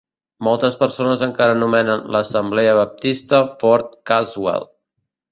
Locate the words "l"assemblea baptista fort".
2.13-3.93